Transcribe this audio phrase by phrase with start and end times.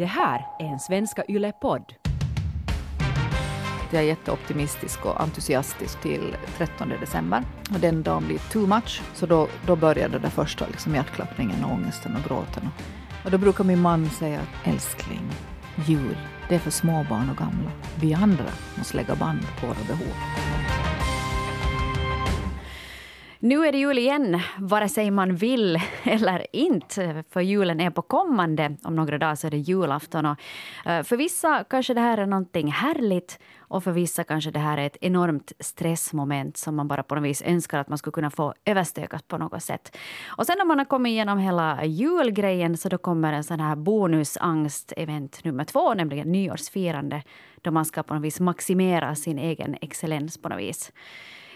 [0.00, 1.94] Det här är en Svenska Yle-podd.
[3.90, 7.44] Jag är jätteoptimistisk och entusiastisk till 13 december.
[7.74, 11.72] Och den dagen blir too much, så då, då börjar det första liksom hjärtklappningen och
[11.72, 12.68] ångesten och gråten.
[13.24, 15.30] Och då brukar min man säga att älskling,
[15.86, 16.16] jul,
[16.48, 17.70] det är för småbarn och gamla.
[18.00, 20.14] Vi andra måste lägga band på våra behov.
[23.42, 27.24] Nu är det jul igen, vare sig man vill eller inte.
[27.30, 28.76] För julen är på kommande.
[28.82, 30.26] Om några dagar så är det julafton.
[30.26, 30.36] Och
[30.86, 34.78] eh, för vissa kanske det här är någonting härligt och för vissa kanske det här
[34.78, 38.30] är ett enormt stressmoment som man bara på något vis önskar att man skulle kunna
[38.30, 39.96] få överstökat på något sätt.
[40.26, 43.76] Och sen när man har kommit igenom hela julgrejen så då kommer en sån här
[43.76, 47.22] bonusangst-event nummer två, nämligen nyårsfirande
[47.62, 50.92] då man ska på något vis maximera sin egen excellens på något vis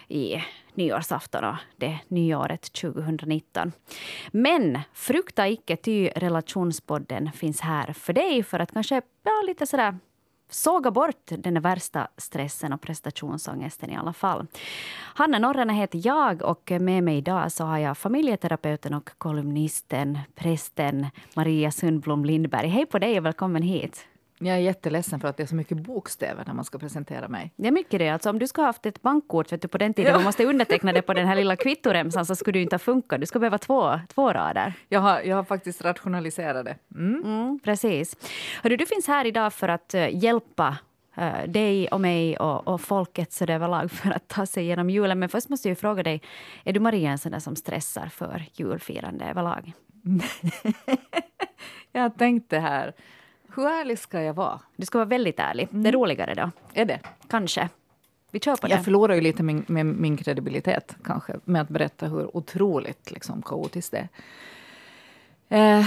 [0.08, 0.42] i
[0.74, 3.72] nyårsafton och det nyåret 2019.
[4.30, 9.98] Men frukta icke, ty relationspodden finns här för dig för att kanske ja, lite sådär
[10.50, 14.46] såga bort den värsta stressen och prestationsångesten i alla fall.
[15.14, 21.06] Hanna Norrena heter jag och med mig idag så har jag familjeterapeuten och kolumnisten, prästen
[21.34, 22.68] Maria Sundblom Lindberg.
[22.68, 24.06] Hej på dig och välkommen hit.
[24.38, 27.52] Jag är jätteledsen för att det är så mycket bokstäver när man ska presentera mig.
[27.56, 28.08] Det är mycket det.
[28.08, 30.16] Alltså, om du skulle ha haft ett bankkort vet du, på den tiden ja.
[30.16, 33.20] man måste underteckna det på den här lilla kvittoremsan så skulle det inte ha funkat.
[33.20, 34.72] Du skulle behöva två, två rader.
[34.88, 36.76] Jag har, jag har faktiskt rationaliserat det.
[36.94, 37.22] Mm.
[37.24, 38.16] Mm, precis.
[38.62, 40.76] Hörru, du finns här idag för att uh, hjälpa
[41.18, 45.18] uh, dig och mig och, och folket så överlag för att ta sig igenom julen.
[45.18, 46.22] Men först måste jag fråga dig,
[46.64, 49.72] är du Maria en sån som stressar för julfirande överlag?
[51.92, 52.94] jag tänkte här
[53.56, 54.60] hur ärlig ska jag vara?
[54.76, 55.68] Du ska vara väldigt ärlig.
[55.70, 55.82] Mm.
[55.82, 56.50] Det är roligare då.
[56.74, 57.00] Är det?
[57.28, 57.68] Kanske.
[58.30, 58.82] Vi kör på jag det.
[58.84, 63.92] förlorar ju lite min, med min kredibilitet kanske med att berätta hur otroligt liksom, kaotiskt
[63.92, 65.78] det är.
[65.78, 65.86] Eh,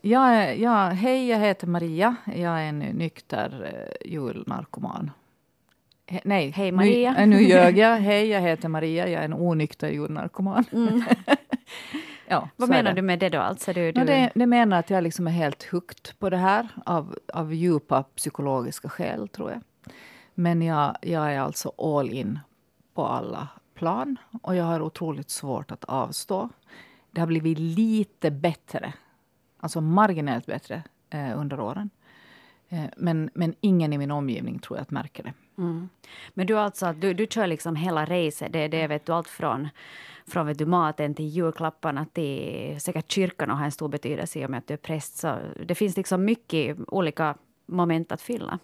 [0.00, 2.16] jag, jag, hej, jag heter Maria.
[2.24, 5.10] Jag är en nykter eh, julnarkoman.
[6.06, 7.12] He, nej, hej Maria.
[7.12, 7.96] Nu, nu ljög jag.
[8.00, 9.08] Hej, jag heter Maria.
[9.08, 10.64] Jag är en onykter julnarkoman.
[10.72, 11.04] Mm.
[12.28, 13.40] Ja, Vad menar du med det då?
[13.40, 14.00] Alltså, du, du...
[14.00, 17.54] No, det, det menar att jag liksom är helt hooked på det här av, av
[17.54, 19.60] djupa psykologiska skäl, tror jag.
[20.34, 22.38] Men jag, jag är alltså all in
[22.94, 26.48] på alla plan och jag har otroligt svårt att avstå.
[27.10, 28.92] Det har blivit lite bättre,
[29.58, 31.90] alltså marginellt bättre, eh, under åren.
[32.68, 35.32] Eh, men, men ingen i min omgivning tror jag att märker det.
[35.58, 35.88] Mm.
[36.34, 38.52] Men du alltså, du, du kör liksom hela racet.
[38.52, 39.68] Det, det vet du allt från,
[40.26, 44.46] från vet du, maten till julklapparna till säkert kyrkan och har en stor betydelse i
[44.46, 45.16] och med att du är präst.
[45.16, 47.34] Så det finns liksom mycket olika
[47.66, 48.58] moment att fylla.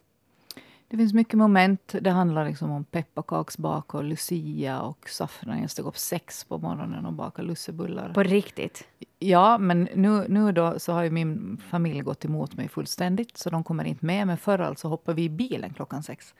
[0.93, 1.95] Det finns mycket moment.
[2.01, 5.61] Det handlar liksom om pepparkaksbak och lucia och saffran.
[5.61, 8.13] Jag stod upp sex på morgonen och bakade lussebullar.
[8.13, 8.89] På riktigt?
[9.19, 13.51] Ja, men nu, nu då så har ju min familj gått emot mig fullständigt, så
[13.51, 14.27] de kommer inte med.
[14.27, 16.35] Men förr alltså hoppade vi i bilen klockan sex.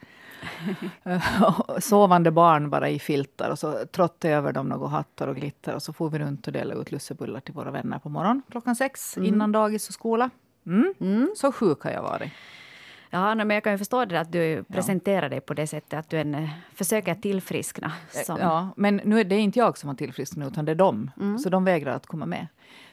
[1.79, 5.83] Sovande barn bara i filtar och så trottade över dem några hattar och glitter och
[5.83, 9.17] så får vi runt och delade ut lussebullar till våra vänner på morgonen klockan sex,
[9.17, 9.33] mm.
[9.33, 10.29] innan dagis och skola.
[10.65, 10.93] Mm.
[10.99, 11.33] Mm.
[11.35, 12.31] Så sjuk har jag varit.
[13.13, 16.09] Ja, men jag kan ju förstå det att du presenterar dig på det sättet att
[16.09, 17.91] du en, eh, försöker tillfriskna.
[18.15, 18.37] Eh, som...
[18.39, 21.11] Ja, men nu är det inte jag som har tillfrisknat utan det är de.
[21.19, 21.39] Mm.
[21.39, 22.47] Så de vägrar att komma med.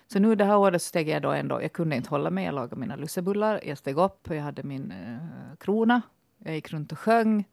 [0.06, 2.54] Så nu det här året steg jag då ändå, jag kunde inte hålla mig, jag
[2.54, 6.02] lagade mina lussebullar, jag steg upp, jag hade min eh, krona,
[6.38, 7.44] jag gick runt och sjöng.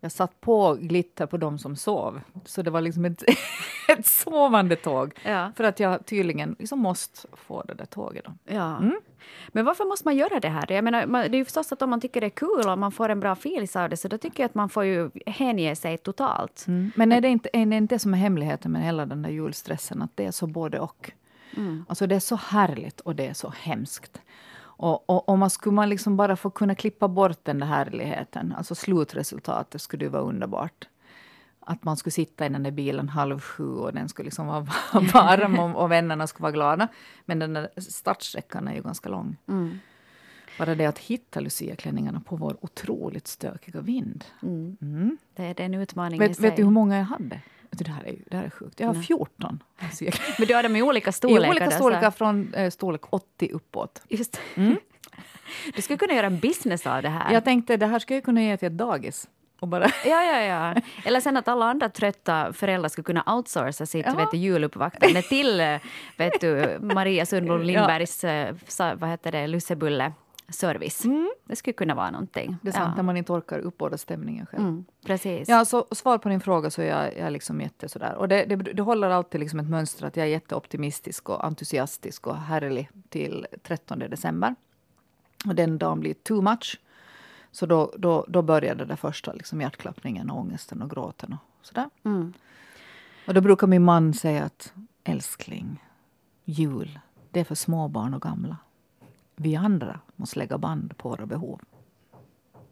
[0.00, 2.20] Jag satt på glitter på de som sov.
[2.44, 3.22] Så det var liksom ett,
[3.88, 5.14] ett sovande tåg.
[5.24, 5.52] Ja.
[5.56, 8.24] För att jag tydligen liksom måste få det där tåget.
[8.24, 8.32] Då.
[8.54, 8.76] Ja.
[8.76, 9.00] Mm.
[9.48, 10.72] Men varför måste man göra det här?
[10.72, 12.92] Jag menar, det är ju förstås att om man tycker det är kul och man
[12.92, 15.76] får en bra feeling av det, så då tycker jag att man får ju hänge
[15.76, 16.64] sig totalt.
[16.66, 16.90] Mm.
[16.96, 20.02] Men är det, inte, är det inte som är hemligheten med hela den där julstressen,
[20.02, 21.12] att det är så både och?
[21.56, 21.84] Mm.
[21.88, 24.20] Alltså det är så härligt och det är så hemskt.
[24.76, 28.54] Och, och, och man skulle man liksom bara få kunna klippa bort den där härligheten,
[28.56, 30.88] alltså slutresultatet skulle ju vara underbart.
[31.60, 34.60] Att man skulle sitta i den där bilen halv sju och den skulle liksom vara
[34.92, 36.88] varm och, och vännerna skulle vara glada.
[37.24, 39.36] Men den där startsträckan är ju ganska lång.
[39.48, 39.78] Mm.
[40.58, 44.24] Bara det att hitta luciaklänningarna på vår otroligt stökiga vind.
[44.42, 44.76] Mm.
[44.80, 45.18] Mm.
[45.34, 47.40] Det, är en utmaning vet, vet du hur många jag hade?
[47.70, 48.80] Det här är, det här är sjukt.
[48.80, 49.62] Jag har 14.
[50.38, 51.46] Men du har dem i olika storlekar?
[51.46, 54.02] I olika storlekar, från eh, storlek 80 uppåt.
[54.08, 54.76] Just mm.
[55.74, 57.32] Du skulle kunna göra en business av det här.
[57.32, 59.28] Jag tänkte det här skulle jag kunna ge till ett dagis.
[60.04, 60.74] Ja, ja, ja.
[61.04, 64.30] Eller sen att alla andra trötta föräldrar skulle kunna outsourca sitt ja.
[64.32, 65.76] juluppvaktande till eh,
[66.16, 68.30] vet du, Maria Sundblom Lindbergs ja.
[68.30, 70.12] Eh, vad heter det, lussebulle
[70.48, 71.04] service.
[71.04, 71.30] Mm.
[71.44, 72.56] Det skulle kunna vara någonting.
[72.62, 72.96] Det är sant, ja.
[72.96, 74.62] när man inte orkar uppbåda stämningen själv.
[74.62, 75.48] Mm, precis.
[75.48, 78.14] Ja, så svar på din fråga så är jag, jag liksom jätte sådär.
[78.14, 82.26] Och det, det, det, håller alltid liksom ett mönster att jag är jätteoptimistisk och entusiastisk
[82.26, 84.54] och härlig till 13 december.
[85.46, 86.80] Och den dagen blir too much.
[87.52, 91.90] Så då, då, då började det första liksom hjärtklappningen, och ångesten och gråten och sådär.
[92.04, 92.32] Mm.
[93.26, 94.72] Och då brukar min man säga att
[95.04, 95.84] älskling,
[96.44, 96.98] jul,
[97.30, 98.56] det är för småbarn och gamla.
[99.36, 101.60] Vi andra måste lägga band på våra behov.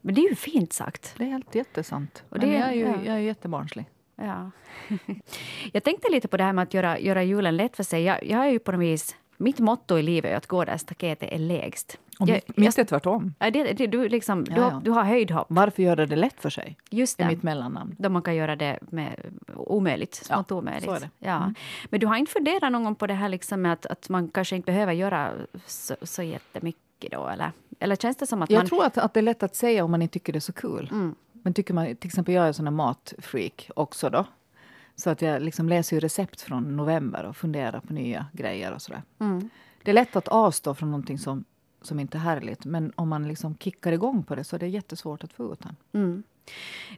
[0.01, 1.15] Men det är ju fint sagt.
[1.19, 2.23] Det är helt jättesant.
[2.29, 2.97] Och Men det- jag är ju ja.
[3.05, 3.87] jag är jättebarnslig.
[4.17, 4.51] Ja.
[5.73, 8.03] jag tänkte lite på det här med att göra, göra julen lätt för sig.
[8.03, 10.77] Jag, jag är ju på något vis, mitt motto i livet är att gå där
[10.77, 11.99] staketet är lägst.
[12.21, 13.35] Och jag, mitt, är tvärtom.
[13.39, 14.81] Ja, det, det, du, liksom, Ja, du, har, ja.
[14.85, 15.47] du har höjdhopp.
[15.51, 16.77] Varför göra det lätt för sig?
[16.91, 17.95] Just Det mitt mellannamn.
[17.99, 19.21] Då man kan göra det med
[19.55, 20.85] omöjligt, Ja, smått omöjligt.
[20.85, 21.11] så är det.
[21.19, 21.37] Ja.
[21.37, 21.55] Mm.
[21.91, 24.29] Men du har inte funderat någon gång på det här liksom med att, att man
[24.29, 25.33] kanske inte behöver göra
[25.67, 27.29] så, så jättemycket då?
[27.29, 28.67] Eller, eller känns det som att Jag man...
[28.67, 30.53] tror att, att det är lätt att säga om man inte tycker det är så
[30.53, 30.89] kul.
[30.93, 31.15] Mm.
[31.33, 34.25] Men tycker man, till exempel jag är en sån här matfreak också då.
[34.97, 38.83] Så att jag liksom läser ju recept från november och funderar på nya grejer och
[38.83, 39.03] sådär.
[39.21, 39.51] Mm.
[39.83, 41.45] Det är lätt att avstå från någonting som,
[41.87, 42.65] som inte är härligt.
[42.65, 45.61] Men om man liksom kickar igång på det så är det jättesvårt att få ut
[45.61, 45.77] den.
[45.93, 46.23] Mm.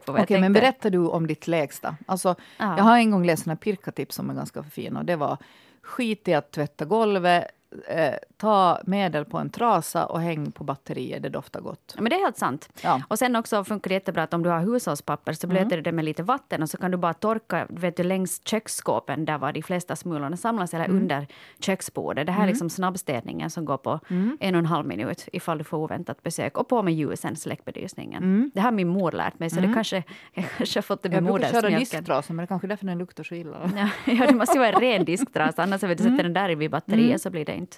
[0.05, 1.97] Okej, jag men berätta du om ditt lägsta.
[2.05, 2.77] Alltså, Ja.
[2.77, 4.99] Jag har en gång läst här pirkatips som är ganska fina.
[4.99, 5.37] Och det var
[5.81, 7.45] skit i att tvätta golvet,
[7.87, 11.93] eh, ta medel på en trasa och häng på batterier, det doftar gott.
[11.95, 12.69] Ja, Men det är helt sant.
[12.81, 13.01] Ja.
[13.07, 15.91] Och sen också funkar det jättebra att om du har hushållspapper så blöter du det
[15.91, 19.51] med lite vatten och så kan du bara torka vet du, längs köksskåpen där var
[19.53, 21.27] de flesta smulorna samlas eller under
[21.59, 22.25] köksbordet.
[22.25, 23.99] Det här är liksom snabbstädningen som går på
[24.39, 26.57] en och en halv minut ifall du får oväntat besök.
[26.57, 28.51] Och på med ljusen, släck belysningen.
[28.53, 30.03] Det har min mor lärt mig så det kanske,
[30.33, 31.79] jag kanske har fått det med Jag brukar köra modersmjölken.
[31.79, 33.71] disktrasa, men det är kanske därför den luktar så illa.
[33.77, 35.63] Ja, ja, det måste ju vara en ren disktrasa.
[35.63, 37.77] Annars om du sätter den där vid batteriet så blir det, inte,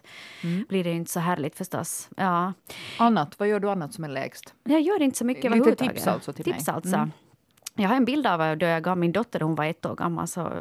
[0.70, 2.10] blir det inte så härligt förstås.
[2.18, 2.54] Ja.
[2.98, 4.54] Annat, vad gör du annat som är lägst?
[4.64, 5.96] Jag gör inte så mycket Lite överhuvudtaget.
[5.96, 6.54] tips alltså till mig.
[6.54, 7.10] tips alltså.
[7.76, 10.28] Jag har en bild av då jag gav min dotter, hon var ett år gammal,
[10.28, 10.52] så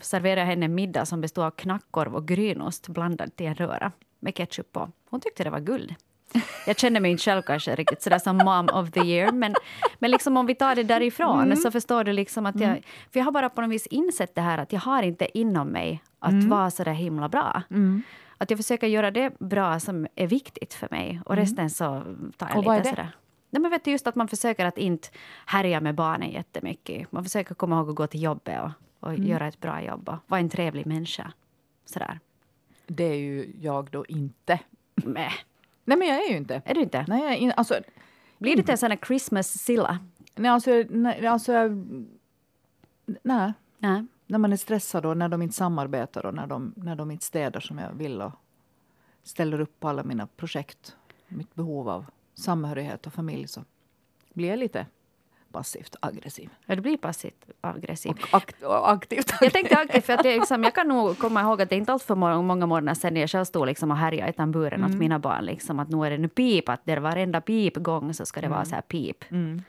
[0.00, 3.92] serverade jag henne en middag som bestod av knackkorv och grynost blandad till en röra
[4.20, 4.90] med ketchup på.
[5.10, 5.94] Hon tyckte det var guld.
[6.66, 9.54] Jag känner mig inte själv kanske riktigt sådär som mom of the year, men,
[9.98, 12.82] men liksom om vi tar det därifrån så förstår du liksom att jag...
[13.12, 15.68] För jag har bara på något vis insett det här att jag har inte inom
[15.68, 17.62] mig att vara så där himla bra.
[18.42, 22.02] Att jag försöker göra det bra som är viktigt för mig och resten så
[22.36, 22.96] tar jag Och vad är lite det?
[22.96, 23.16] sådär.
[23.50, 25.08] Nej, men vet du, just att man försöker att inte
[25.46, 27.12] härja med barnen jättemycket.
[27.12, 30.16] Man försöker komma ihåg att gå till jobbet och, och göra ett bra jobb och
[30.26, 31.32] vara en trevlig människa.
[31.84, 32.20] Sådär.
[32.86, 34.58] Det är ju jag då inte.
[34.94, 35.32] Mäh.
[35.84, 36.62] Nej, men jag är ju inte.
[36.64, 37.04] Är du inte?
[37.08, 37.74] Nej, jag in, alltså,
[38.38, 39.98] Blir du inte en sån här Christmas-silla?
[40.34, 41.52] nej, alltså, nej, alltså
[43.22, 43.52] nej.
[43.78, 44.06] Nej.
[44.30, 47.24] När man är stressad och när de inte samarbetar och när de, när de inte
[47.24, 48.32] städar som jag vill och
[49.22, 50.96] ställer upp på alla mina projekt,
[51.28, 52.04] mitt behov av
[52.34, 53.64] samhörighet och familj så
[54.32, 54.86] blir jag lite
[55.52, 56.50] passivt aggressiv.
[56.66, 58.10] Ja, du blir passivt aggressiv.
[58.10, 61.40] Och, akt, och aktivt Jag tänkte aktivt, för att jag, liksom, jag kan nog komma
[61.40, 63.90] ihåg att det är inte allt för många, många månader sedan jag själv stod liksom
[63.90, 65.44] och härjade i tamburen åt mina barn.
[65.44, 68.48] Liksom, att nu är det nu pip, att det är varenda pipgång så ska det
[68.48, 69.24] vara så här pip.
[69.30, 69.62] Mm.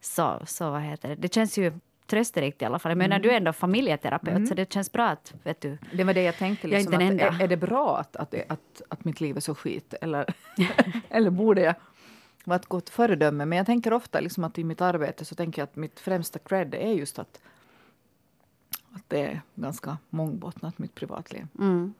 [0.00, 1.14] Så, så vad heter det?
[1.14, 1.72] Det känns ju
[2.12, 2.90] trösterikt i alla fall.
[2.90, 6.14] Jag menar, du är ändå familjeterapeut så det känns bra att, vet du, Det var
[6.14, 6.68] det jag tänkte.
[6.68, 9.36] Jag är Liksom, inte att, är, är det bra att, att, att, att mitt liv
[9.36, 9.94] är så skit?
[10.00, 10.34] Eller,
[11.08, 11.74] eller borde jag
[12.44, 13.44] vara ett gott föredöme?
[13.44, 16.38] Men jag tänker ofta liksom att i mitt arbete så tänker jag att mitt främsta
[16.38, 17.40] cred är just att,
[18.92, 21.46] att det är ganska mångbottnat, mitt privatliv.
[21.58, 21.94] Mm.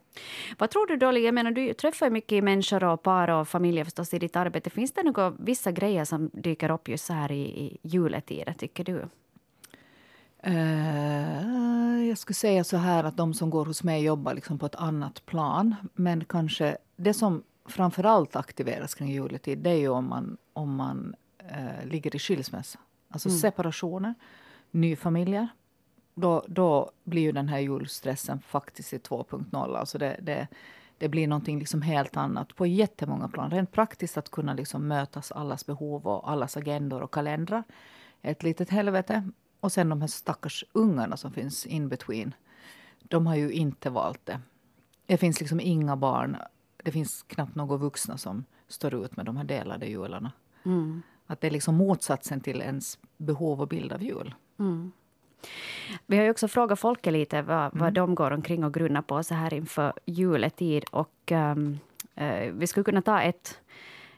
[0.58, 1.18] Vad tror du då?
[1.18, 4.70] Jag menar, du träffar ju mycket människor och par och familjer förstås i ditt arbete.
[4.70, 8.84] Finns det några vissa grejer som dyker upp just så här i, i juletider, tycker
[8.84, 9.08] du?
[10.42, 14.66] Eh, jag skulle säga så här att de som går hos mig jobbar liksom på
[14.66, 15.74] ett annat plan.
[15.94, 20.76] Men kanske det som framför allt aktiveras kring juletid det är ju om man, om
[20.76, 22.78] man eh, ligger i skilsmässa.
[23.10, 24.14] Alltså separationer,
[24.70, 25.48] nyfamiljer.
[26.14, 29.76] Då, då blir ju den här julstressen faktiskt i 2.0.
[29.76, 30.48] Alltså det, det,
[30.98, 33.50] det blir någonting liksom helt annat på jättemånga plan.
[33.50, 37.64] Rent praktiskt att kunna liksom mötas allas behov och allas agendor och kalendrar.
[38.22, 39.24] Ett litet helvete.
[39.62, 42.34] Och sen de här stackars ungarna som finns in between.
[43.02, 44.40] De har ju inte valt det.
[45.06, 46.36] Det finns liksom inga barn.
[46.84, 50.32] Det finns knappt några vuxna som står ut med de här delade jularna.
[51.26, 54.34] Att det är liksom motsatsen till ens behov och bild av jul.
[56.06, 57.78] Vi har ju också frågat folket lite vad, Mm.
[57.84, 60.84] vad de går omkring och grunnar på så här inför juletid.
[60.90, 61.78] Och, ehm,
[62.14, 63.60] eh, vi skulle kunna ta ett,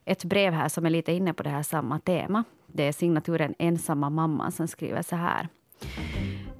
[0.04, 2.44] ett brev här som är lite inne på det här samma tema.
[2.66, 5.48] Det är signaturen Ensamma mamman som skriver så här.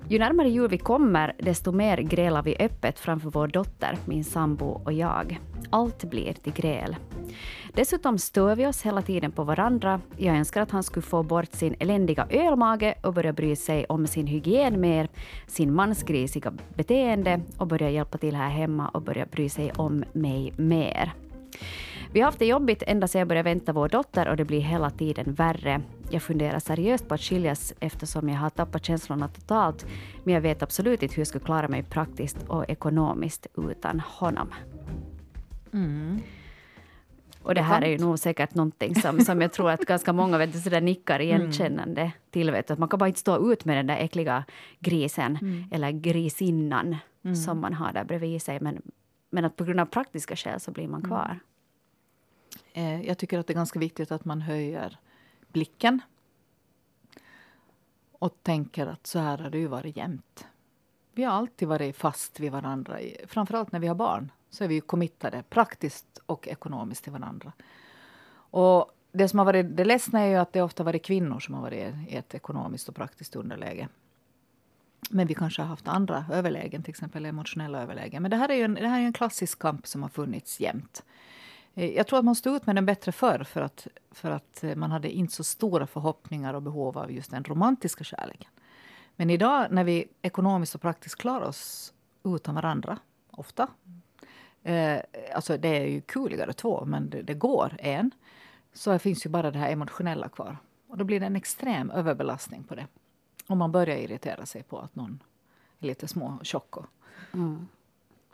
[0.09, 4.67] Ju närmare jul vi kommer, desto mer grälar vi öppet framför vår dotter, min sambo
[4.67, 5.41] och jag.
[5.71, 6.97] Allt blir till gräl.
[7.75, 10.01] Dessutom stör vi oss hela tiden på varandra.
[10.17, 14.07] Jag önskar att han skulle få bort sin eländiga ölmage och börja bry sig om
[14.07, 15.09] sin hygien mer,
[15.47, 20.53] sin mansgrisiga beteende och börja hjälpa till här hemma och börja bry sig om mig
[20.57, 21.13] mer.
[22.15, 24.61] Vi har haft det jobbigt ända sedan jag började vänta vår dotter och det blir
[24.61, 25.83] hela tiden värre.
[26.11, 29.87] Jag funderar seriöst på att skiljas eftersom jag har tappat känslorna totalt.
[30.25, 34.49] Men jag vet absolut inte hur jag skulle klara mig praktiskt och ekonomiskt utan honom.
[35.73, 36.19] Mm.
[37.43, 40.39] Och det här är ju nog säkert någonting som, som jag tror att ganska många
[40.39, 41.27] vet, så där nickar Mm.
[41.41, 42.51] igenkännande till.
[42.51, 44.45] Vet, att man kan bara inte stå ut med den där äckliga
[44.81, 45.65] grisen Mm.
[45.71, 46.97] eller grisinnan
[47.45, 48.61] som man har där bredvid sig.
[48.61, 48.83] Men,
[49.31, 51.11] men att på grund av praktiska skäl så blir man Mm.
[51.11, 51.39] kvar.
[52.75, 54.99] Eh, Jag tycker att det är ganska viktigt att man höjer
[55.53, 56.01] blicken.
[58.13, 60.47] Och tänker att så här har det ju varit jämt.
[61.13, 62.99] Vi har alltid varit fast vid varandra.
[63.27, 67.53] Framförallt när vi har barn så är vi ju committade praktiskt och ekonomiskt till varandra.
[68.35, 71.55] Och det som har varit det ledsna är ju att det ofta varit kvinnor som
[71.55, 73.89] har varit i ett ekonomiskt och praktiskt underläge.
[75.11, 78.23] Men vi kanske har haft andra överlägen, till exempel emotionella överlägen.
[78.23, 80.09] Men det här är ju en, det här är ju en klassisk kamp som har
[80.09, 81.05] funnits jämt.
[81.75, 84.65] Eh, Jag tror att man stod ut med den bättre förr för att, för att
[84.65, 88.51] eh, man hade inte så stora förhoppningar och behov av just den romantiska kärleken.
[89.17, 91.93] Men idag när vi ekonomiskt och praktiskt klarar oss
[92.25, 92.99] utan varandra,
[93.31, 93.69] ofta.
[94.63, 95.01] Eh,
[95.35, 98.11] alltså det är ju kuligare två, men det, det går en.
[98.73, 100.57] Så finns ju bara det här emotionella kvar.
[100.89, 102.87] Och då blir det en extrem överbelastning på det.
[103.47, 105.23] Om man börjar irritera sig på att någon
[105.81, 106.87] är lite små tjock och,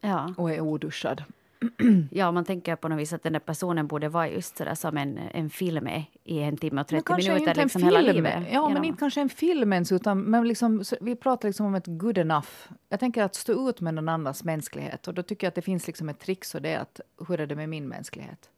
[0.00, 0.35] Ja.
[0.37, 1.25] och är oduschad.
[2.11, 4.97] ja, man tänker på något vis att den där personen borde vara just sådär som
[4.97, 7.55] en, en film är i en timme och 30 kanske minuter.
[7.55, 8.14] Liksom hela film.
[8.14, 8.45] livet.
[8.52, 11.75] Ja, men inte kanske en film ens, utan men liksom, så- vi pratar liksom om
[11.75, 12.49] ett good enough.
[12.88, 15.09] Jag tänker att stå ut med någon annans mänsklighet.
[15.09, 17.40] Och då tycker jag att det finns liksom ett trix och det är att hur
[17.40, 18.50] är det med min mänsklighet?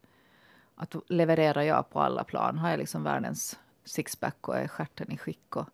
[0.75, 2.59] Att levererar jag på alla plan?
[2.59, 5.57] Har jag liksom världens sixpack och är stjärten i skick?
[5.57, 5.69] Och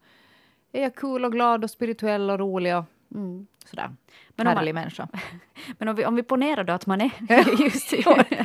[0.73, 3.46] är jag cool och glad och spirituell och rolig och Mm.
[3.64, 3.90] sådär?
[4.36, 5.08] Men om man- Härlig människa.
[5.78, 7.10] Men om vi, om vi ponerar då att man är
[7.62, 7.90] just,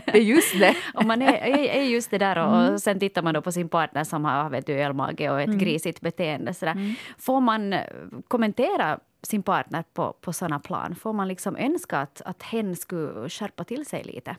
[0.06, 0.76] Det just det.
[0.94, 1.34] om man är,
[1.70, 2.74] är, just det där och, Mm.
[2.74, 5.50] och sen tittar man då på sin partner som har vet du, ölmage och ett
[5.60, 6.54] grisigt beteende.
[6.54, 6.72] Sådär.
[6.72, 6.94] Mm.
[7.18, 7.80] Får man eh,
[8.28, 10.96] kommentera sin partner på, på sådana plan?
[10.96, 14.36] Får man liksom önska att, att hen skulle skärpa till sig lite?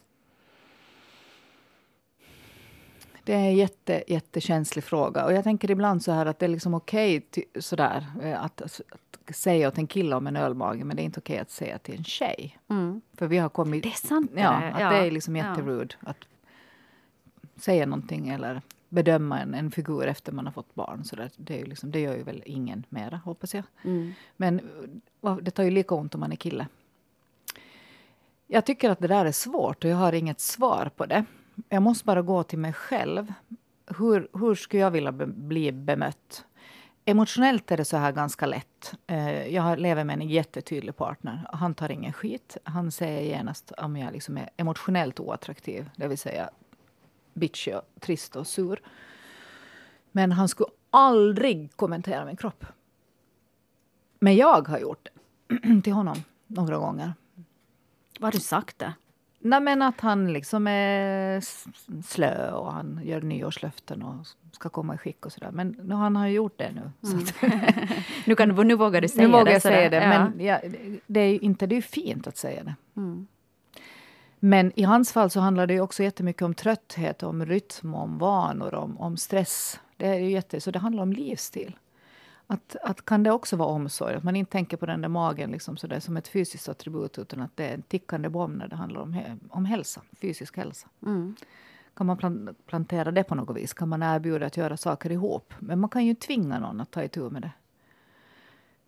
[3.25, 5.25] Det är en jätte, jättekänslig fråga.
[5.25, 7.27] Och jag tänker ibland så här att det är liksom okej
[7.59, 8.81] sådär eh, att, att
[9.37, 11.97] säga åt en kille om en ölmage, men det är inte okej att säga till
[11.99, 12.59] en tjej.
[13.19, 13.83] För vi har kommit...
[13.83, 14.31] Det är sant.
[14.35, 14.71] det Ja, där.
[14.71, 15.51] att det är liksom Ja.
[15.51, 16.17] jätterude att
[17.57, 21.05] säga någonting eller bedöma en, en figur efter man har fått barn.
[21.05, 23.65] Så där, det, är ju liksom, det gör ju väl ingen mera, hoppas jag.
[23.85, 24.13] Mm.
[24.37, 24.61] Men
[25.23, 26.67] eh, det tar ju lika ont om man är kille.
[28.47, 31.25] Jag tycker att det där är svårt och jag har inget svar på det.
[31.69, 33.33] Jag måste bara gå till mig själv.
[33.87, 36.45] Hur, hur skulle jag vilja be, bli bemött?
[37.05, 38.95] Emotionellt är det så här ganska lätt.
[39.07, 41.47] Eh, jag lever med en jättetydlig partner.
[41.53, 42.57] Han tar ingen skit.
[42.65, 46.51] Han säger genast om jag liksom är emotionellt oattraktiv, det vill säga
[47.35, 48.83] bitchig, och trist och sur.
[50.13, 52.67] Men han skulle aldrig kommentera min kropp.
[54.19, 55.09] Men jag har gjort
[55.49, 57.15] det till honom några gånger.
[58.21, 58.93] Vad har du sagt det?
[59.47, 61.41] Nej, men att han liksom är
[62.03, 65.51] slö och han gör nyårslöften och ska komma i skick och sådär.
[65.51, 66.81] Men nu, han har ju gjort det nu.
[67.17, 67.35] Att,
[68.27, 69.53] Nu, kan, nu vågar du säga nu vågar det.
[69.53, 69.97] jag säga det.
[69.97, 70.09] Ja.
[70.09, 70.61] Men ja,
[71.07, 72.75] det är ju inte det är fint att säga det.
[72.97, 73.27] Mm.
[74.39, 78.19] Men i hans fall så handlar det ju också jättemycket om trötthet, om rytm, om
[78.19, 79.81] vanor, om, om stress.
[79.97, 81.77] Det är ju jätte, så det handlar om livsstil.
[82.47, 84.15] Att, att kan det också vara omsorg?
[84.15, 87.19] Att man inte tänker på den där magen liksom så där, som ett fysiskt attribut
[87.19, 89.17] utan att det är en tickande bomb när det handlar om,
[89.51, 90.89] om hälsa, fysisk hälsa.
[91.07, 91.37] Mm.
[91.95, 93.73] Kan man plan- plantera det på något vis?
[93.75, 95.55] Kan man erbjuda att göra saker ihop?
[95.59, 97.51] Men man kan ju tvinga någon att ta itu med det.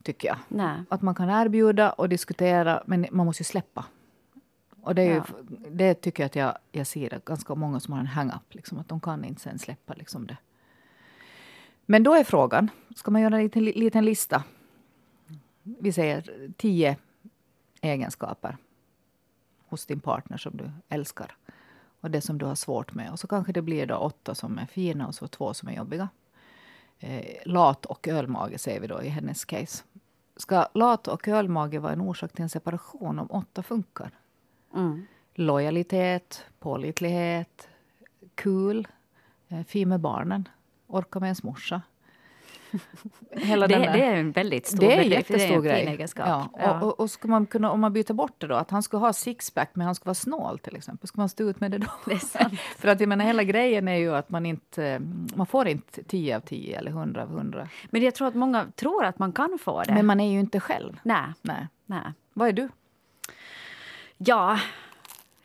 [0.03, 0.39] Tycker jag.
[0.49, 0.83] Nej.
[0.89, 3.85] Att man kan erbjuda och diskutera, men man måste ju släppa.
[4.83, 5.25] Och det, ju, Ja.
[5.71, 8.55] det tycker jag att jag, jag ser det ganska många som har en hang-up.
[8.55, 10.37] Liksom, att de kan inte sen släppa liksom det.
[11.87, 14.45] Men då är frågan, ska man göra en liten, liten lista?
[15.63, 16.97] Vi säger tio
[17.81, 18.57] egenskaper
[19.69, 21.37] hos din partner som du älskar.
[22.01, 23.13] Och det som du har svårt med.
[23.13, 25.73] Och så kanske det blir då åtta som är fina och så två som är
[25.73, 26.09] jobbiga.
[26.99, 29.85] Eh, lat och ölmage säger vi då i hennes case.
[30.37, 34.11] Ska lat och ölmage vara en orsak till en separation om åtta funkar?
[34.75, 35.07] Mm.
[35.35, 37.69] Lojalitet, pålitlighet,
[38.35, 38.89] kul,
[39.49, 40.49] eh, fin med barnen,
[40.87, 41.83] orka med ens morsa.
[43.31, 45.85] Hela Det, det är en väldigt stor det är en jättestor det är en grej.
[45.85, 46.27] Fin egenskap.
[46.29, 46.81] Ja, Ja.
[46.81, 48.97] Och, och, och ska man kunna, om man byter bort det då, att han ska
[48.97, 51.09] ha sixpack men han ska vara snål till exempel.
[51.09, 51.87] Ska man stå ut med det då?
[52.07, 52.19] Det.
[52.79, 55.03] För att jag menar, hela grejen är ju att man inte,
[55.35, 57.69] man får inte 10 av 10 eller 100 av 100.
[57.91, 59.95] Men jag tror att många tror att man kan få det.
[59.95, 61.01] Men man är ju inte själv.
[61.03, 61.67] Nej, Nej.
[61.87, 62.13] nej.
[62.33, 62.69] Vad är du?
[64.19, 64.59] Ja,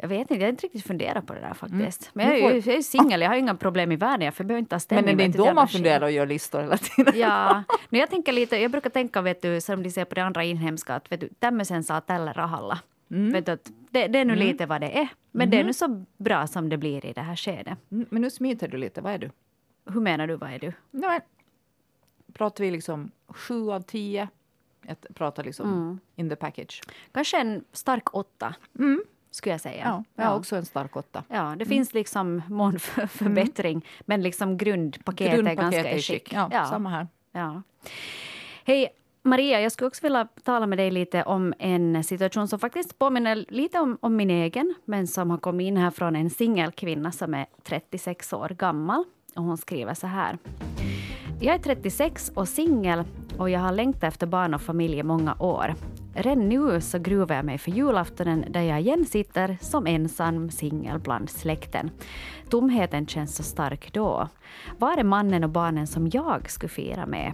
[0.02, 2.02] Jag vet inte, jag har inte riktigt funderat på det där faktiskt.
[2.02, 2.12] Mm.
[2.14, 4.34] Men jag får- ju jag är ju singel, jag har inga problem i världen, jag
[4.48, 5.06] behöver inte ta ställning.
[5.06, 7.14] Men är det inte då man funderar och gör listor hela tiden?
[7.20, 10.24] Ja, no jag tänker lite, jag brukar tänka vet du, som de säger på det
[10.24, 12.80] andra inhemska, att vet du, tämmöisen saa tällä rahalla.
[13.12, 13.32] Mm.
[13.34, 15.08] Vet du, att det, det är nu lite vad det är.
[15.32, 17.78] Men det är nu så bra som det blir i det här skedet.
[17.92, 19.02] Mm, Men nu smiter du lite.
[19.02, 19.30] Vad är du?
[19.94, 20.74] Hur menar du, vad är du?
[20.92, 21.22] Nej, men,
[22.34, 24.28] pratar vi liksom sju av tio?
[24.88, 26.00] Jag pratar liksom Mm.
[26.16, 26.82] in the package.
[27.12, 29.04] Kanske en stark åtta, Mm.
[29.32, 29.84] Skulle jag säga.
[29.86, 31.24] Ja, jag har också en stark åtta.
[31.28, 36.02] Ja, det finns liksom mån för förbättring, men liksom grundpaketet, är Grundpaket ganska är i
[36.02, 36.16] chic.
[36.24, 36.34] skick.
[36.34, 36.66] Ja, Ja.
[36.66, 37.08] samma här.
[37.32, 37.62] Ja.
[38.64, 38.90] Hej,
[39.24, 43.46] Maria, jag skulle också vilja tala med dig lite om en situation som faktiskt påminner
[43.50, 47.34] lite om, om min egen, men som har kommit in här från en singelkvinna som
[47.34, 49.04] är 36 år gammal.
[49.36, 50.38] Och hon skriver så här.
[51.44, 53.04] Jag är 36 och singel
[53.38, 55.76] och jag har längtat efter barn och familj i många år.
[56.16, 61.00] Redan nu så gruvar jag mig för julaftonen där jag igen sitter som ensam singel
[61.00, 61.92] bland släkten.
[62.50, 64.28] Tomheten känns så stark då.
[64.78, 67.34] Var är mannen och barnen som jag skulle fira med?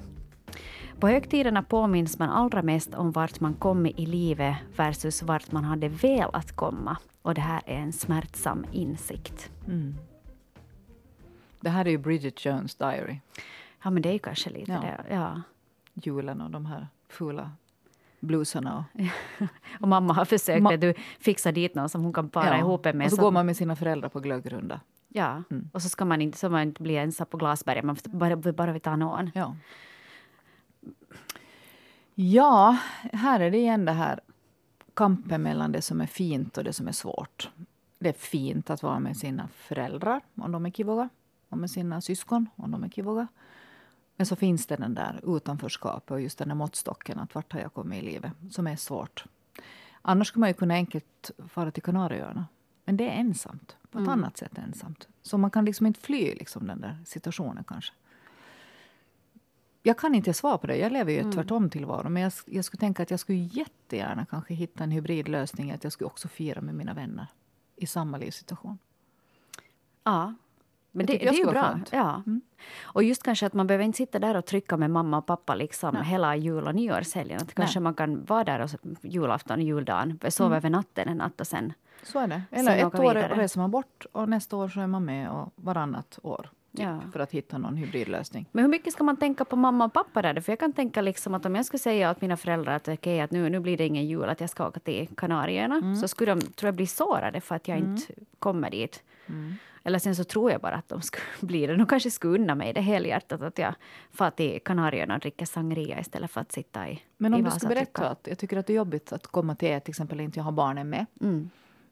[0.99, 5.63] På högtiderna påminns man allra mest om vart man kommit i livet versus vart man
[5.63, 6.97] hade velat komma.
[7.21, 9.49] Och det här är en smärtsam insikt.
[9.67, 9.95] Mm.
[11.59, 13.19] Det här är ju Bridget Jones Diary.
[13.83, 14.79] Ja, men det är ju kanske lite Ja.
[14.81, 15.05] det.
[15.15, 15.41] Ja.
[15.93, 17.51] Julen och de här fula
[18.19, 18.85] blusarna.
[18.93, 19.01] Och,
[19.81, 22.57] Och mamma har försökt Ma- att du fixa dit någon som hon kan para Ja,
[22.59, 22.95] ihop med.
[23.05, 24.79] och så så- går man med sina föräldrar på glöggrunda.
[25.07, 25.69] Ja, Mm.
[25.73, 27.83] och så ska man inte, så man inte bli ensam på Glasberget.
[27.85, 29.31] Man bara, bara vi tar någon.
[29.35, 29.55] Ja.
[32.15, 32.77] ja,
[33.13, 34.19] här är det igen det här
[34.93, 37.49] kampen mellan det som är fint och det som är svårt.
[37.99, 41.09] Det är fint att vara med sina föräldrar om de är kivoga
[41.49, 43.27] och med sina syskon om de är kivoga.
[44.17, 47.59] Men så finns det den där utanförskapet och just den där måttstocken att vart har
[47.59, 49.25] jag kommit i livet som är svårt.
[50.01, 52.45] Annars skulle man ju kunna enkelt fara till Kanarieöarna.
[52.85, 54.09] Men det är ensamt, på ett Mm.
[54.09, 55.07] annat sätt ensamt.
[55.21, 57.93] Så man kan liksom inte fly liksom den där situationen kanske.
[59.83, 60.77] Jag kan inte svara på det.
[60.77, 61.29] Jag lever ju Mm.
[61.29, 62.09] ett tvärtom tillvaro.
[62.09, 65.71] Men jag, jag skulle tänka att jag skulle jättegärna kanske hitta en hybridlösning.
[65.71, 67.27] Att jag skulle också fira med mina vänner
[67.75, 68.77] i samma livssituation.
[70.03, 70.33] Ja.
[70.97, 71.79] Men det, det jag är ju bra.
[71.91, 72.23] Ja.
[72.25, 72.41] Mm.
[72.83, 75.55] Och just kanske att man behöver inte sitta där och trycka med mamma och pappa
[75.55, 76.03] liksom Nej.
[76.03, 77.41] hela jul och nyårshelgen.
[77.41, 78.69] Att kanske man kan vara där och
[79.01, 80.57] julafton och juldagen, sova Mm.
[80.57, 81.73] över natten en natt och sen...
[82.03, 82.41] Så är det.
[82.51, 83.33] Eller ett år vidare.
[83.35, 86.49] reser man bort och nästa år så är man med och varannat år.
[86.77, 87.01] Typ, Ja.
[87.13, 88.45] För att hitta någon hybridlösning.
[88.51, 90.41] Men hur mycket ska man tänka på mamma och pappa där?
[90.41, 93.21] För jag kan tänka liksom att om jag skulle säga åt mina föräldrar att okej,
[93.21, 95.95] att nu, nu blir det ingen jul, att jag ska åka till Kanarieöarna, Mm.
[95.95, 99.03] så skulle de, tror jag, bli sårade för att jag inte kommer dit.
[99.27, 99.53] Mm.
[99.83, 101.75] Eller sen så tror jag bara att de skulle bli det.
[101.75, 103.73] De kanske skulle unna mig det helhjärtat att jag
[104.11, 107.51] far till Kanarieöarna och dricker sangria istället för att sitta i Men om i du
[107.51, 110.19] ska berätta att jag tycker att det är jobbigt att komma till er, till exempel
[110.19, 111.05] inte jag har barnen med.
[111.21, 111.49] Mm.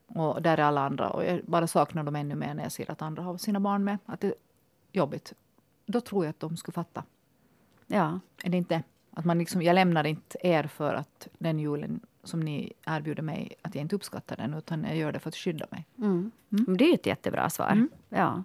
[0.07, 1.09] Och där är alla andra.
[1.09, 3.83] Och jag bara saknar dem ännu mer när jag ser att andra har sina barn
[3.83, 3.97] med.
[4.05, 4.33] Att det
[4.95, 5.33] jobbigt.
[5.85, 7.03] Då tror jag att de skulle fatta.
[7.87, 8.19] Ja.
[8.43, 8.83] Är det inte?
[9.11, 13.55] Att man liksom, jag lämnar inte er för att den julen som ni erbjuder mig,
[13.61, 14.53] att jag inte uppskattar den.
[14.53, 15.85] Utan jag gör det för att skydda mig.
[15.97, 16.31] Mm.
[16.49, 17.71] Men det är ett jättebra svar.
[17.71, 17.89] Mm.
[18.09, 18.43] Ja.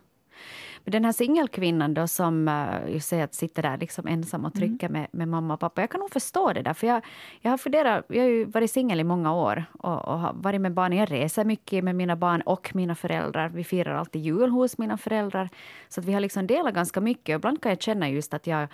[0.85, 4.55] Men den här singelkvinnan då som uh, ju säger att sitter där liksom ensam och
[4.55, 5.01] trycker Mm.
[5.01, 5.81] med, med mamma och pappa.
[5.81, 6.75] Jag kan nog förstå det där.
[6.75, 7.03] För jag,
[7.41, 10.61] jag har funderat, jag har ju varit singel i många år och, och har varit
[10.61, 10.93] med barn.
[10.93, 13.49] Jag reser mycket med mina barn och mina föräldrar.
[13.49, 15.49] Vi firar alltid jul hos mina föräldrar.
[15.89, 17.35] Så att vi har liksom delat ganska mycket.
[17.35, 18.69] Och ibland kan jag känna just att jag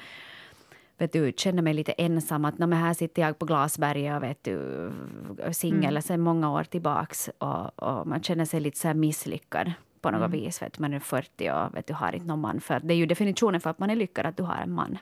[0.99, 2.45] vet du, känner mig lite ensam.
[2.45, 4.93] Att "Nå, men här sitter jag på Glasberget och vet du,
[5.53, 6.03] singel Mm.
[6.03, 7.31] sedan många år tillbaks.
[7.39, 10.31] Och, och man känner sig lite så misslyckad på något Mm.
[10.31, 10.63] vis.
[10.63, 12.61] Vet, man är 40 och vet du, har inte någon man.
[12.61, 14.99] För det är ju definitionen för att man är lyckad att du har en man.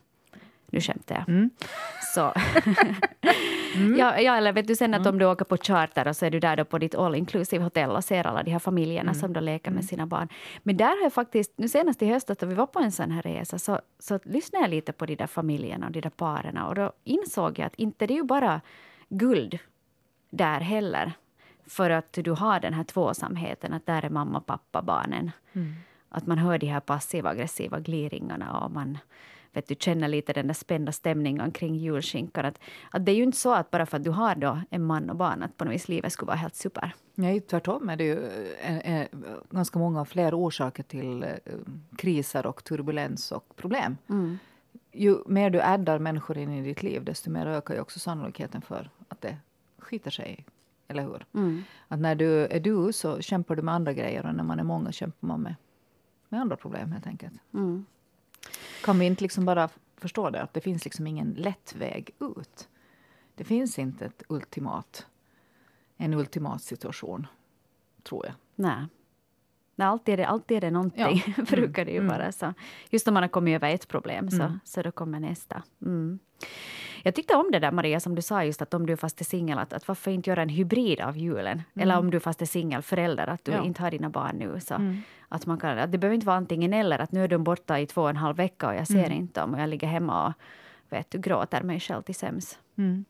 [0.67, 1.29] Nu skämtar jag.
[1.29, 1.51] Mm.
[2.15, 2.21] Så.
[3.99, 6.31] ja, ja, eller vet du sen att om du åker på charter och så är
[6.31, 9.33] du där då på ditt all inclusive hotell och ser alla de här familjerna som
[9.33, 10.29] då leker med sina barn.
[10.63, 13.11] Men där har jag faktiskt, nu senast i höstas då vi var på en sån
[13.11, 16.59] här resa, så, så lyssnade jag lite på de där familjerna och de där paren
[16.59, 18.61] och då insåg jag att inte det är ju bara
[19.09, 19.59] guld
[20.31, 21.13] där heller.
[21.67, 25.31] För att du har den här tvåsamheten, att där är mamma, pappa, barnen.
[25.53, 25.75] Mm.
[26.09, 28.99] Att man hör de här passiva aggressiva gliringarna och man
[29.55, 32.45] vet du, känner lite den där spända stämningen kring julskinkan.
[32.45, 32.59] Att,
[32.91, 35.11] att det är ju inte så att bara för att du har då en man
[35.11, 36.95] och barn att på något vis livet skulle vara helt super.
[37.15, 38.29] Nej, tvärtom är det ju
[38.61, 39.09] eh, eh,
[39.51, 41.31] ganska många fler orsaker till eh,
[41.97, 43.97] kriser och turbulens och problem.
[44.93, 48.63] Ju mer du addar människor in i ditt liv, desto mer ökar ju också sannolikheten
[48.63, 49.37] för att det
[49.79, 50.45] skiter sig.
[50.89, 51.27] Eller hur?
[51.35, 51.63] Mm.
[51.89, 54.65] Att när du är du så kämpar du med andra grejer och när man är
[54.65, 55.55] många kämpar man med,
[56.29, 57.35] med andra problem helt enkelt.
[57.55, 57.87] Mm.
[58.85, 60.43] Kan vi inte liksom bara förstå det?
[60.43, 62.69] Att det finns liksom ingen lätt väg ut.
[63.35, 65.07] Det finns inte ett ultimat,
[65.97, 67.27] en ultimat situation.
[68.03, 68.35] tror jag.
[68.55, 68.87] Nej.
[69.77, 71.43] Nej, alltid är det, alltid är det någonting, Ja.
[71.51, 72.09] brukar det ju Mm.
[72.19, 72.33] vara.
[72.33, 72.55] Så.
[72.91, 74.61] Just när man har kommit över ett problem, så, Mm.
[74.65, 75.63] så då kommer nästa.
[75.83, 76.19] Mm.
[77.03, 79.25] Jag tyckte om det där, Maria, som du sa, just att om du fast är
[79.25, 81.63] singel, att, att varför inte göra en hybrid av julen?
[81.75, 83.63] Eller om du fast är singelförälder, att du Mm.
[83.65, 83.69] Ja.
[83.69, 84.61] inte har dina barn nu.
[84.61, 84.97] Så Mm.
[85.29, 87.81] att man kan, att det behöver inte vara antingen eller, att nu är de borta
[87.81, 89.13] i två och en halv vecka och jag ser Mm.
[89.13, 90.33] inte dem och jag ligger hemma och
[90.91, 92.59] vet du, gråter mig själv till sömns.
[92.79, 93.05] Mm.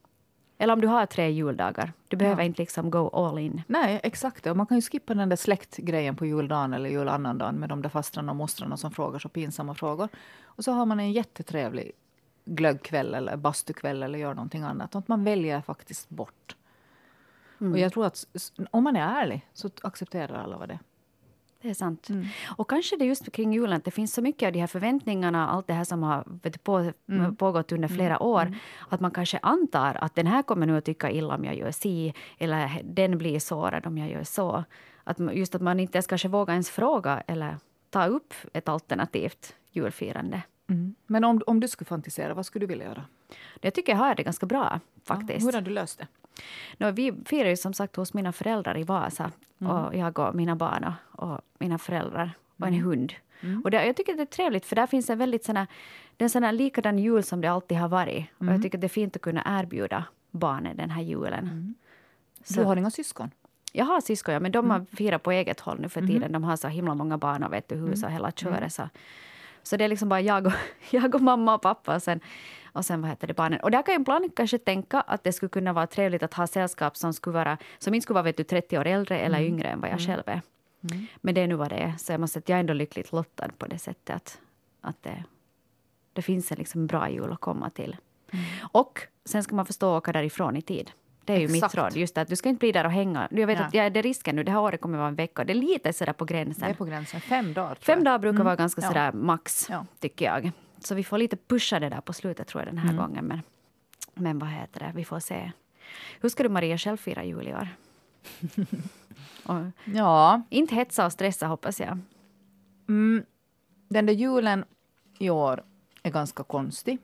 [0.59, 2.47] Eller om du har tre juldagar, du behöver Ja.
[2.47, 3.63] inte liksom go all in.
[3.67, 4.47] Nej, exakt.
[4.47, 7.89] Och man kan ju skippa den där släktgrejen på juldagen eller julannandagen med de där
[7.89, 10.09] fastrarna och mostrarna som frågar så pinsamma frågor.
[10.45, 11.93] Och så har man en jättetrevlig
[12.45, 14.95] glöggkväll eller bastukväll eller gör någonting annat.
[14.95, 16.57] Och att man väljer faktiskt bort.
[17.61, 17.73] Mm.
[17.73, 18.25] Och jag tror att
[18.71, 20.79] om man är ärlig så accepterar alla vad det är.
[21.65, 22.09] Det är sant.
[22.09, 22.27] Mm.
[22.57, 25.67] Och kanske det just kring julen det finns så mycket av de här förväntningarna, allt
[25.67, 27.37] det här som har vet på, Mm.
[27.37, 28.55] pågått under flera år,
[28.89, 31.71] att man kanske antar att den här kommer nu att tycka illa om jag gör
[31.71, 34.65] si, eller den blir sårad om jag gör så.
[35.05, 37.57] Att just att man inte ens kanske vågar ens fråga eller
[37.91, 40.43] ta upp ett alternativt julfirande.
[40.69, 40.95] Mm.
[41.07, 43.05] Men om, om du skulle fantisera, vad skulle du vilja göra?
[43.61, 45.47] Det tycker jag har det ganska bra Ja, faktiskt.
[45.47, 46.07] hur har du löst det?
[46.79, 49.31] Nå, vi firar ju som sagt hos mina föräldrar i Vasa.
[49.61, 49.73] Mm.
[49.73, 53.13] Och jag och mina barn och, och mina föräldrar och en hund.
[53.41, 53.63] Mm.
[53.63, 55.67] Och det, jag tycker det är trevligt för där finns en väldigt såna,
[56.17, 58.27] det är en sån här likadan jul som det alltid har varit.
[58.37, 58.55] Och Mm.
[58.55, 61.75] jag tycker det är fint att kunna erbjuda barnen den här julen.
[62.45, 63.31] Så- Du har inga syskon?
[63.73, 64.71] Jag har syskon, ja, men de Mm.
[64.71, 66.33] har firat på eget håll nu för tiden.
[66.33, 68.33] De har så himla många barn och vet du, hus och hela Mm.
[68.37, 68.73] köret.
[68.73, 68.89] Så,
[69.63, 70.53] så det är liksom bara jag och,
[70.91, 72.21] jag och mamma och pappa och sen,
[72.75, 73.61] och sen vad heter det, barnen.
[73.61, 76.47] Och där kan ju ibland kanske tänka att det skulle kunna vara trevligt att ha
[76.47, 79.53] sällskap som, skulle vara, som inte skulle vara vet du, 30 år äldre eller Mm.
[79.53, 80.41] yngre än vad jag själv är.
[81.17, 81.93] Men det är nu vad det är.
[81.99, 84.39] Så jag måste säga att jag är ändå lyckligt lottad på det sättet att,
[84.81, 85.25] att det,
[86.13, 87.97] det finns en liksom bra jul att komma till.
[88.33, 88.45] Mm.
[88.73, 90.91] Och sen ska man förstå åka därifrån i tid.
[91.25, 91.63] Det är ju Exakt.
[91.75, 91.97] mitt råd.
[91.97, 93.29] Just att du ska inte bli där och hänga.
[93.31, 93.65] Jag vet Ja.
[93.65, 94.43] att ja, det är risken nu.
[94.45, 95.45] Det här året kommer vara en vecka.
[95.45, 96.71] Det är lite sådär på Det gränsen.
[96.71, 97.21] är på gränsen.
[97.21, 97.75] Fem dagar.
[97.81, 98.05] Fem jag.
[98.05, 98.45] dagar brukar Mm.
[98.45, 98.89] vara ganska Ja.
[98.89, 99.87] sådär max, Ja.
[100.01, 100.51] tycker jag.
[100.87, 102.97] Så vi får lite pusha det där på slutet tror jag den här Mm.
[102.97, 103.25] gången.
[103.27, 103.41] Men,
[104.15, 105.53] men vad heter det, vi får se.
[106.21, 107.69] Hur ska du Maria själv fira jul i år?
[109.85, 111.99] Ja, inte hetsa och stressa hoppas jag.
[112.89, 113.25] Mm,
[113.89, 114.65] den där julen
[115.19, 115.63] i år
[116.03, 116.99] är ganska konstig.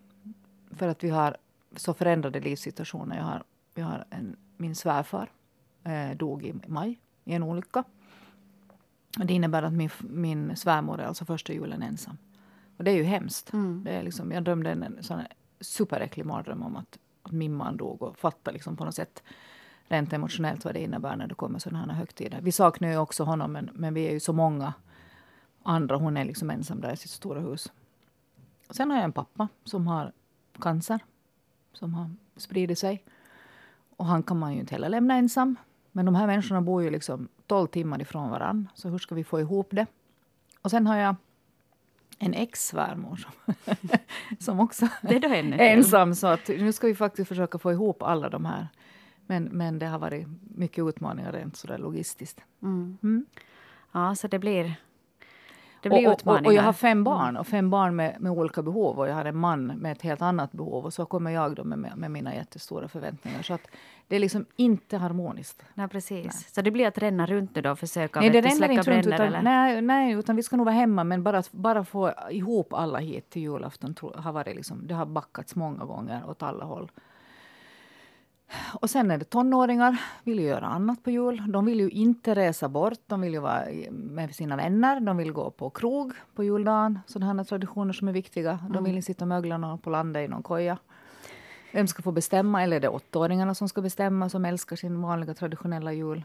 [0.71, 1.37] För att vi har
[1.77, 3.17] så förändrade livssituationer.
[3.17, 3.43] Jag har,
[3.75, 5.31] jag har en, min svärfar
[5.85, 7.85] eh, dog i maj i en olycka.
[9.17, 12.17] Det innebär att min, min svärmor är alltså första julen ensam.
[12.81, 13.53] Och det är ju hemskt.
[13.53, 13.85] Mm.
[13.85, 15.21] Det är liksom, jag drömde en, en sån
[15.61, 19.23] superäcklig mardröm om att, att min man dog och fatta liksom på något sätt
[19.89, 22.41] rent emotionellt vad det innebär när det kommer sådana här högtider.
[22.41, 24.75] Vi saknar ju också honom men, men vi är ju så många
[25.63, 25.97] andra.
[25.97, 27.73] Hon är liksom ensam där i sitt stora hus.
[28.71, 30.13] Sen har jag en pappa som har
[30.61, 31.01] cancer.
[31.73, 33.05] Som har spridit sig.
[33.97, 35.57] Och han kan man ju inte heller lämna ensam.
[35.93, 38.69] Men de här människorna bor ju liksom 12 timmar ifrån varann.
[38.75, 39.87] Så hur ska vi få ihop det?
[40.63, 41.17] Och sen har jag
[42.23, 43.55] en ex-svärmor som,
[44.39, 46.15] som också är är ensam.
[46.15, 48.69] Så att nu ska vi faktiskt försöka få ihop alla de här.
[49.27, 52.41] Men, men det har varit mycket utmaningar rent sådär logistiskt.
[52.63, 52.99] Mm.
[53.03, 53.27] Mm.
[53.93, 54.75] Ja, så det blir,
[55.83, 56.41] det blir och, och, utmaningar.
[56.41, 56.47] Mm.
[56.47, 59.25] och jag har fem barn och fem barn med, med olika behov och jag har
[59.25, 62.35] en man med ett helt annat behov och så kommer jag då med, med, mina
[62.35, 63.43] jättestora förväntningar.
[63.43, 63.69] Så att
[64.09, 65.63] det är liksom inte harmoniskt.
[65.75, 66.55] Nej, precis.
[66.55, 69.07] Så det blir att ränna runt nu då och försöka Nej, det ränner inte runt
[69.07, 69.43] utan, eller?
[69.43, 73.31] nej, nej, utan vi ska nog vara hemma men bara, bara få ihop alla hit
[73.31, 76.91] till julafton tro, har varit liksom, det har backats många gånger åt alla håll.
[78.81, 81.43] Och sen är det tonåringar, vill ju göra annat på jul.
[81.53, 85.01] De vill ju inte resa bort, de vill ju vara med sina vänner.
[85.01, 88.59] De vill gå på krog på juldagen, sådana traditioner som är viktiga.
[88.71, 90.79] De vill inte sitta och mögla på landet i någon koja.
[91.73, 92.63] Vem ska få bestämma?
[92.63, 96.25] Eller är det åttaåringarna som ska bestämma, som älskar sin vanliga traditionella jul?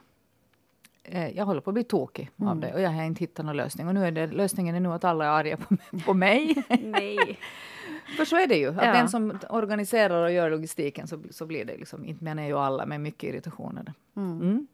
[1.03, 3.57] Eh, Jag håller på att bli tokig av det och jag har inte hittat någon
[3.57, 3.87] lösning.
[3.87, 6.63] Och nu är det, lösningen är nu att alla är arga på, på mig.
[6.83, 7.39] Nej.
[8.17, 8.67] För så är det ju.
[8.69, 8.91] Att Ja.
[8.93, 12.85] den som organiserar och gör logistiken så, så blir det liksom, inte menar ju alla,
[12.85, 13.93] men mycket irritationer.
[14.15, 14.41] Mm.
[14.41, 14.67] Mm.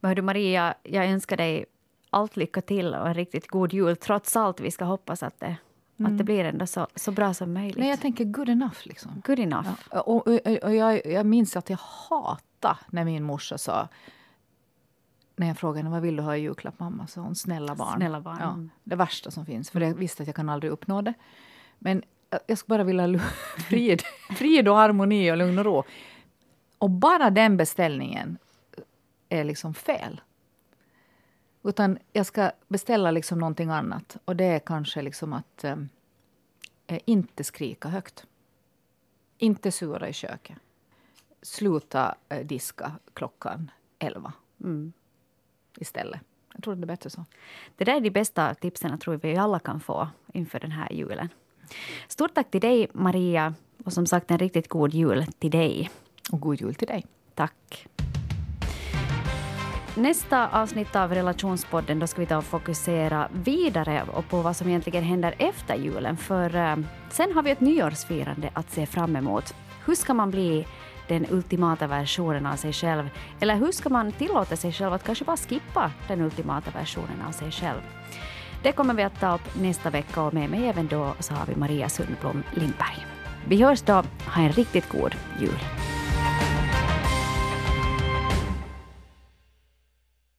[0.00, 1.64] Men hördu Maria, jag önskar dig
[2.10, 3.96] allt lycka till och en riktigt god jul.
[3.96, 5.56] Trots allt, vi ska hoppas att det,
[6.04, 7.76] att det blir ändå så, så bra som möjligt.
[7.78, 9.22] Nej, jag tänker good enough liksom.
[9.26, 9.68] Good enough.
[9.90, 11.78] Ja, och, och, och jag, jag minns att jag
[12.08, 13.88] hatade när min morsa sa
[15.36, 17.96] när jag frågade vad vill du ha i julklapp mamma, sa hon snälla barn.
[17.96, 18.36] Snälla barn.
[18.40, 18.70] Ja, Mm.
[18.84, 21.14] det värsta som finns, för jag visste att jag kan aldrig uppnå det.
[21.82, 22.02] Men
[22.46, 23.18] jag- skulle bara vilja
[23.68, 24.02] frid,
[24.36, 25.84] frid och harmoni och lugn och ro.
[26.78, 28.38] Och bara den beställningen
[29.28, 30.20] är liksom fel.
[31.62, 34.16] Utan jag ska beställa liksom någonting annat.
[34.24, 35.76] Och det är kanske liksom att eh,
[36.86, 38.26] eh, inte skrika högt.
[39.38, 40.56] Inte sura i köket.
[41.42, 44.32] Sluta eh, diska klockan elva.
[44.64, 44.92] Mm.
[45.76, 46.20] istället.
[46.54, 47.24] Jag tror det är bättre så.
[47.76, 50.92] Det där är de bästa tipsen jag tror vi alla kan få inför den här
[50.92, 51.28] julen.
[52.08, 53.54] Stort tack till dig, Maria.
[53.84, 55.90] Och som sagt, en riktigt god jul till dig.
[56.32, 57.06] Och god jul till dig.
[57.34, 57.86] Tack.
[59.94, 65.04] Nästa avsnitt av Relationspodden då ska vi ta och fokusera vidare på vad som egentligen
[65.04, 66.16] händer efter julen.
[66.16, 66.76] För eh,
[67.10, 69.54] sen har vi ett nyårsfirande att se fram emot.
[69.86, 70.66] Hur ska man bli
[71.08, 73.10] den ultimata versionen av sig själv?
[73.40, 77.32] Eller hur ska man tillåta sig själv att kanske bara skippa den ultimata versionen av
[77.32, 77.80] sig själv?
[78.62, 81.46] Det kommer vi att ta upp nästa vecka och med mig även då så har
[81.46, 83.06] vi Maria Sundblom Lindberg.
[83.48, 83.92] Vi hörs då.
[84.26, 85.58] Ha en riktigt god jul.